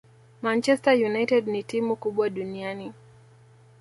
[0.41, 2.93] Manchester United ni timu kubwa duniani